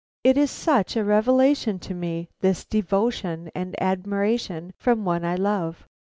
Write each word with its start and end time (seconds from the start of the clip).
It 0.23 0.35
is 0.35 0.49
such 0.49 0.95
a 0.95 1.03
revelation 1.03 1.77
to 1.77 1.93
me 1.93 2.27
this 2.39 2.65
devotion 2.65 3.51
and 3.53 3.79
admiration 3.79 4.73
from 4.79 5.05
one 5.05 5.23
I 5.23 5.35
love. 5.35 5.87